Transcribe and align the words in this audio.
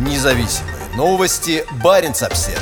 Независимые 0.00 0.76
новости. 0.96 1.62
Барин 1.84 2.12
обсерва 2.12 2.58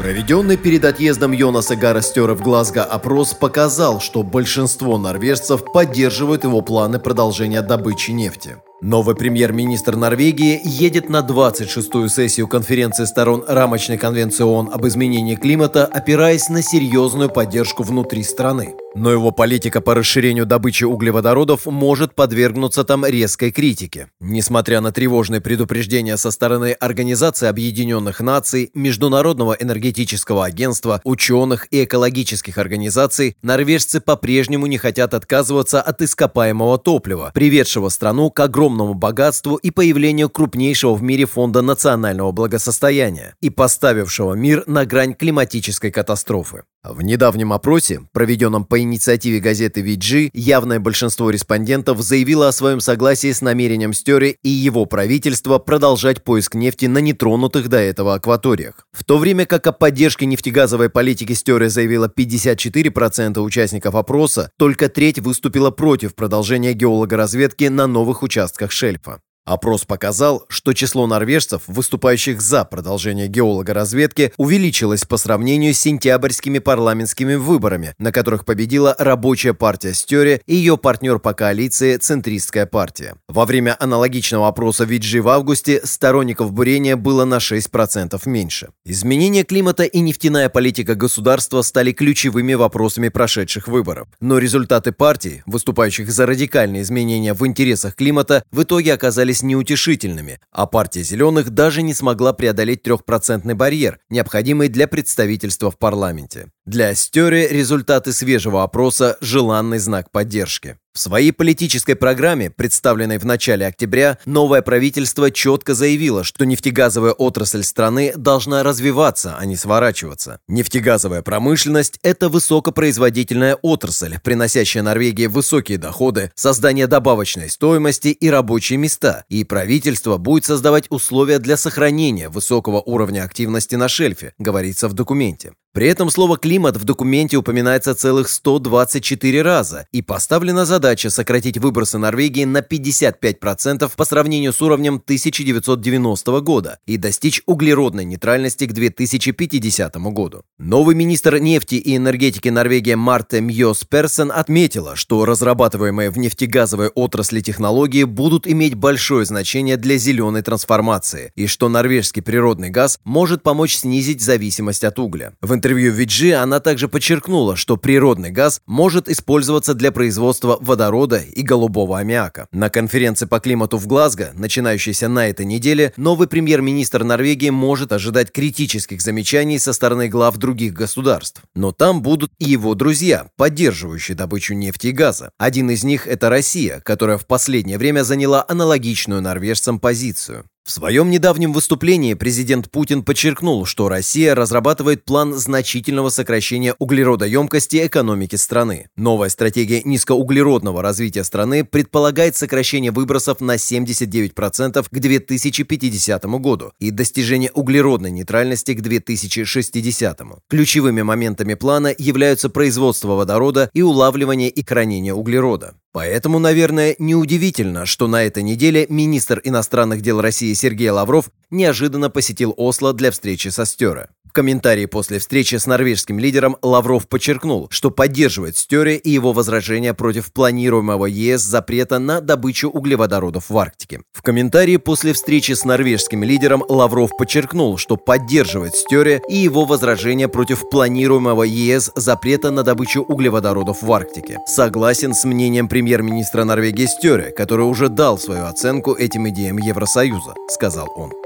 Проведенный 0.00 0.56
перед 0.56 0.84
отъездом 0.84 1.30
Йонаса 1.30 1.76
Гарастера 1.76 2.34
в 2.34 2.42
Глазго 2.42 2.82
опрос 2.82 3.34
показал, 3.34 4.00
что 4.00 4.24
большинство 4.24 4.98
норвежцев 4.98 5.64
поддерживают 5.72 6.42
его 6.42 6.60
планы 6.60 6.98
продолжения 6.98 7.62
добычи 7.62 8.10
нефти. 8.10 8.56
Новый 8.86 9.16
премьер-министр 9.16 9.96
Норвегии 9.96 10.60
едет 10.62 11.08
на 11.08 11.18
26-ю 11.18 12.08
сессию 12.08 12.46
конференции 12.46 13.04
сторон 13.04 13.44
рамочной 13.44 13.98
конвенции 13.98 14.44
ООН 14.44 14.70
об 14.72 14.86
изменении 14.86 15.34
климата, 15.34 15.84
опираясь 15.86 16.48
на 16.48 16.62
серьезную 16.62 17.28
поддержку 17.28 17.82
внутри 17.82 18.22
страны. 18.22 18.76
Но 18.94 19.10
его 19.10 19.32
политика 19.32 19.80
по 19.80 19.94
расширению 19.94 20.46
добычи 20.46 20.84
углеводородов 20.84 21.66
может 21.66 22.14
подвергнуться 22.14 22.84
там 22.84 23.04
резкой 23.04 23.50
критике. 23.50 24.08
Несмотря 24.20 24.80
на 24.80 24.92
тревожные 24.92 25.40
предупреждения 25.40 26.16
со 26.16 26.30
стороны 26.30 26.70
Организации 26.72 27.48
Объединенных 27.48 28.20
Наций, 28.20 28.70
Международного 28.72 29.54
энергетического 29.54 30.44
агентства, 30.46 31.00
ученых 31.02 31.66
и 31.72 31.84
экологических 31.84 32.56
организаций, 32.56 33.36
норвежцы 33.42 34.00
по-прежнему 34.00 34.66
не 34.66 34.78
хотят 34.78 35.12
отказываться 35.12 35.82
от 35.82 36.00
ископаемого 36.00 36.78
топлива, 36.78 37.32
приведшего 37.34 37.90
страну 37.90 38.30
к 38.30 38.40
огромному 38.40 38.75
богатству 38.94 39.56
и 39.56 39.70
появлению 39.70 40.30
крупнейшего 40.30 40.94
в 40.94 41.02
мире 41.02 41.26
фонда 41.26 41.62
национального 41.62 42.32
благосостояния 42.32 43.34
и 43.40 43.50
поставившего 43.50 44.34
мир 44.34 44.64
на 44.66 44.84
грань 44.84 45.14
климатической 45.14 45.90
катастрофы. 45.90 46.64
В 46.88 47.02
недавнем 47.02 47.52
опросе, 47.52 48.02
проведенном 48.12 48.64
по 48.64 48.80
инициативе 48.80 49.40
газеты 49.40 49.80
VG, 49.80 50.30
явное 50.32 50.78
большинство 50.78 51.30
респондентов 51.30 52.00
заявило 52.00 52.48
о 52.48 52.52
своем 52.52 52.80
согласии 52.80 53.32
с 53.32 53.40
намерением 53.40 53.92
Стёре 53.92 54.36
и 54.42 54.48
его 54.48 54.86
правительства 54.86 55.58
продолжать 55.58 56.22
поиск 56.22 56.54
нефти 56.54 56.86
на 56.86 56.98
нетронутых 56.98 57.68
до 57.68 57.78
этого 57.78 58.14
акваториях. 58.14 58.86
В 58.92 59.04
то 59.04 59.18
время 59.18 59.46
как 59.46 59.66
о 59.66 59.72
поддержке 59.72 60.26
нефтегазовой 60.26 60.88
политики 60.88 61.32
Стёре 61.32 61.68
заявило 61.68 62.08
54% 62.08 63.38
участников 63.40 63.94
опроса, 63.94 64.50
только 64.56 64.88
треть 64.88 65.18
выступила 65.18 65.70
против 65.70 66.14
продолжения 66.14 66.72
геологоразведки 66.72 67.64
на 67.64 67.86
новых 67.86 68.22
участках 68.22 68.70
шельфа. 68.70 69.20
Опрос 69.46 69.84
показал, 69.84 70.44
что 70.48 70.72
число 70.72 71.06
норвежцев, 71.06 71.62
выступающих 71.68 72.42
за 72.42 72.64
продолжение 72.64 73.28
геологоразведки, 73.28 74.32
увеличилось 74.38 75.04
по 75.04 75.16
сравнению 75.18 75.72
с 75.72 75.78
сентябрьскими 75.78 76.58
парламентскими 76.58 77.36
выборами, 77.36 77.94
на 78.00 78.10
которых 78.10 78.44
победила 78.44 78.96
рабочая 78.98 79.54
партия 79.54 79.94
Стёре 79.94 80.42
и 80.46 80.56
ее 80.56 80.76
партнер 80.76 81.20
по 81.20 81.32
коалиции 81.32 81.96
Центристская 81.96 82.66
партия. 82.66 83.14
Во 83.28 83.44
время 83.44 83.76
аналогичного 83.78 84.48
опроса 84.48 84.82
Виджи 84.82 85.22
в 85.22 85.28
августе 85.28 85.80
сторонников 85.84 86.52
бурения 86.52 86.96
было 86.96 87.24
на 87.24 87.36
6% 87.36 88.20
меньше. 88.28 88.70
Изменение 88.84 89.44
климата 89.44 89.84
и 89.84 90.00
нефтяная 90.00 90.48
политика 90.48 90.96
государства 90.96 91.62
стали 91.62 91.92
ключевыми 91.92 92.54
вопросами 92.54 93.10
прошедших 93.10 93.68
выборов. 93.68 94.08
Но 94.20 94.38
результаты 94.38 94.90
партий, 94.90 95.44
выступающих 95.46 96.10
за 96.10 96.26
радикальные 96.26 96.82
изменения 96.82 97.32
в 97.32 97.46
интересах 97.46 97.94
климата, 97.94 98.42
в 98.50 98.64
итоге 98.64 98.92
оказались 98.92 99.35
оказались 99.36 99.42
неутешительными, 99.42 100.38
а 100.50 100.66
партия 100.66 101.02
«Зеленых» 101.02 101.50
даже 101.50 101.82
не 101.82 101.94
смогла 101.94 102.32
преодолеть 102.32 102.82
трехпроцентный 102.82 103.54
барьер, 103.54 103.98
необходимый 104.10 104.68
для 104.68 104.86
представительства 104.86 105.70
в 105.70 105.78
парламенте. 105.78 106.50
Для 106.64 106.94
Стере 106.94 107.48
результаты 107.48 108.12
свежего 108.12 108.62
опроса– 108.62 109.16
желанный 109.20 109.78
знак 109.78 110.10
поддержки. 110.10 110.76
В 110.96 110.98
своей 110.98 111.30
политической 111.30 111.94
программе, 111.94 112.48
представленной 112.48 113.18
в 113.18 113.26
начале 113.26 113.66
октября, 113.66 114.16
новое 114.24 114.62
правительство 114.62 115.30
четко 115.30 115.74
заявило, 115.74 116.24
что 116.24 116.46
нефтегазовая 116.46 117.12
отрасль 117.12 117.64
страны 117.64 118.14
должна 118.16 118.62
развиваться, 118.62 119.36
а 119.38 119.44
не 119.44 119.56
сворачиваться. 119.56 120.40
Нефтегазовая 120.48 121.20
промышленность– 121.20 121.98
это 122.02 122.30
высокопроизводительная 122.30 123.56
отрасль, 123.56 124.18
приносящая 124.24 124.82
Норвегии 124.82 125.26
высокие 125.26 125.76
доходы, 125.76 126.32
создание 126.34 126.86
добавочной 126.86 127.50
стоимости 127.50 128.08
и 128.08 128.30
рабочие 128.30 128.78
места, 128.78 129.26
и 129.28 129.44
правительство 129.44 130.16
будет 130.16 130.46
создавать 130.46 130.86
условия 130.88 131.38
для 131.38 131.58
сохранения 131.58 132.30
высокого 132.30 132.80
уровня 132.80 133.24
активности 133.24 133.74
на 133.74 133.88
шельфе, 133.90 134.32
говорится 134.38 134.88
в 134.88 134.94
документе. 134.94 135.52
При 135.76 135.88
этом 135.88 136.08
слово 136.08 136.38
«климат» 136.38 136.78
в 136.78 136.84
документе 136.84 137.36
упоминается 137.36 137.94
целых 137.94 138.30
124 138.30 139.42
раза, 139.42 139.86
и 139.92 140.00
поставлена 140.00 140.64
задача 140.64 141.10
сократить 141.10 141.58
выбросы 141.58 141.98
Норвегии 141.98 142.44
на 142.44 142.62
55% 142.62 143.92
по 143.94 144.04
сравнению 144.06 144.54
с 144.54 144.62
уровнем 144.62 144.94
1990 144.94 146.40
года 146.40 146.78
и 146.86 146.96
достичь 146.96 147.42
углеродной 147.44 148.06
нейтральности 148.06 148.64
к 148.64 148.72
2050 148.72 149.96
году. 149.96 150.44
Новый 150.58 150.94
министр 150.94 151.36
нефти 151.36 151.74
и 151.74 151.94
энергетики 151.94 152.48
Норвегии 152.48 152.94
Марте 152.94 153.42
Мьос 153.42 153.84
Персен 153.84 154.32
отметила, 154.34 154.96
что 154.96 155.26
разрабатываемые 155.26 156.08
в 156.08 156.16
нефтегазовой 156.16 156.88
отрасли 156.88 157.40
технологии 157.40 158.04
будут 158.04 158.48
иметь 158.48 158.76
большое 158.76 159.26
значение 159.26 159.76
для 159.76 159.98
зеленой 159.98 160.40
трансформации, 160.40 161.32
и 161.34 161.46
что 161.46 161.68
норвежский 161.68 162.22
природный 162.22 162.70
газ 162.70 162.98
может 163.04 163.42
помочь 163.42 163.76
снизить 163.76 164.22
зависимость 164.22 164.82
от 164.82 164.98
угля. 164.98 165.34
В 165.42 165.52
интервью 165.66 165.92
VG 165.92 166.34
она 166.34 166.60
также 166.60 166.86
подчеркнула, 166.86 167.56
что 167.56 167.76
природный 167.76 168.30
газ 168.30 168.60
может 168.66 169.08
использоваться 169.08 169.74
для 169.74 169.90
производства 169.90 170.58
водорода 170.60 171.16
и 171.16 171.42
голубого 171.42 171.98
аммиака. 171.98 172.46
На 172.52 172.70
конференции 172.70 173.26
по 173.26 173.40
климату 173.40 173.76
в 173.76 173.88
Глазго, 173.88 174.30
начинающейся 174.34 175.08
на 175.08 175.28
этой 175.28 175.44
неделе, 175.44 175.92
новый 175.96 176.28
премьер-министр 176.28 177.02
Норвегии 177.02 177.50
может 177.50 177.90
ожидать 177.90 178.30
критических 178.30 179.00
замечаний 179.00 179.58
со 179.58 179.72
стороны 179.72 180.06
глав 180.06 180.36
других 180.36 180.72
государств. 180.72 181.42
Но 181.56 181.72
там 181.72 182.00
будут 182.00 182.30
и 182.38 182.44
его 182.44 182.76
друзья, 182.76 183.26
поддерживающие 183.36 184.16
добычу 184.16 184.54
нефти 184.54 184.88
и 184.88 184.92
газа. 184.92 185.32
Один 185.36 185.70
из 185.70 185.82
них– 185.82 186.06
это 186.06 186.28
Россия, 186.28 186.78
которая 186.78 187.18
в 187.18 187.26
последнее 187.26 187.78
время 187.78 188.04
заняла 188.04 188.44
аналогичную 188.46 189.20
норвежцам 189.20 189.80
позицию. 189.80 190.44
В 190.66 190.72
своем 190.72 191.10
недавнем 191.10 191.52
выступлении 191.52 192.14
президент 192.14 192.72
Путин 192.72 193.04
подчеркнул, 193.04 193.66
что 193.66 193.88
Россия 193.88 194.34
разрабатывает 194.34 195.04
план 195.04 195.32
значительного 195.32 196.08
сокращения 196.08 196.74
углеродоемкости 196.80 197.86
экономики 197.86 198.34
страны. 198.34 198.88
Новая 198.96 199.28
стратегия 199.28 199.82
низкоуглеродного 199.84 200.82
развития 200.82 201.22
страны 201.22 201.64
предполагает 201.64 202.34
сокращение 202.34 202.90
выбросов 202.90 203.40
на 203.40 203.54
79% 203.54 204.88
к 204.90 204.98
2050 204.98 206.24
году 206.24 206.72
и 206.80 206.90
достижение 206.90 207.52
углеродной 207.52 208.10
нейтральности 208.10 208.74
к 208.74 208.80
2060. 208.80 210.20
Ключевыми 210.48 211.02
моментами 211.02 211.54
плана 211.54 211.94
являются 211.96 212.50
производство 212.50 213.14
водорода 213.14 213.70
и 213.72 213.82
улавливание 213.82 214.50
и 214.50 214.66
хранение 214.66 215.14
углерода. 215.14 215.74
Поэтому, 215.96 216.38
наверное, 216.38 216.94
неудивительно, 216.98 217.86
что 217.86 218.06
на 218.06 218.22
этой 218.22 218.42
неделе 218.42 218.84
министр 218.90 219.40
иностранных 219.42 220.02
дел 220.02 220.20
России 220.20 220.52
Сергей 220.52 220.90
Лавров 220.90 221.30
неожиданно 221.48 222.10
посетил 222.10 222.52
Осло 222.58 222.92
для 222.92 223.10
встречи 223.10 223.48
со 223.48 223.64
Стёре. 223.64 224.10
Комментарии 224.36 224.84
после 224.84 225.18
встречи 225.18 225.54
с 225.54 225.64
норвежским 225.64 226.18
лидером 226.18 226.58
Лавров 226.60 227.08
подчеркнул, 227.08 227.68
что 227.70 227.90
поддерживает 227.90 228.58
Стёре 228.58 228.98
и 228.98 229.08
его 229.08 229.32
возражения 229.32 229.94
против 229.94 230.30
планируемого 230.30 231.06
ЕС 231.06 231.40
запрета 231.40 231.98
на 231.98 232.20
добычу 232.20 232.68
углеводородов 232.68 233.48
в 233.48 233.56
Арктике. 233.56 234.02
В 234.12 234.20
комментарии 234.20 234.76
после 234.76 235.14
встречи 235.14 235.52
с 235.52 235.64
норвежским 235.64 236.22
лидером 236.22 236.62
Лавров 236.68 237.12
подчеркнул, 237.16 237.78
что 237.78 237.96
поддерживает 237.96 238.74
Стёре 238.74 239.22
и 239.26 239.36
его 239.36 239.64
возражения 239.64 240.28
против 240.28 240.68
планируемого 240.68 241.44
ЕС 241.44 241.90
запрета 241.96 242.50
на 242.50 242.62
добычу 242.62 243.00
углеводородов 243.00 243.80
в 243.80 243.90
Арктике. 243.90 244.36
Согласен 244.46 245.14
с 245.14 245.24
мнением 245.24 245.66
премьер-министра 245.66 246.44
Норвегии 246.44 246.84
Стёре, 246.84 247.30
который 247.30 247.64
уже 247.64 247.88
дал 247.88 248.18
свою 248.18 248.44
оценку 248.44 248.92
этим 248.92 249.26
идеям 249.30 249.56
Евросоюза, 249.56 250.34
сказал 250.50 250.92
он. 250.94 251.25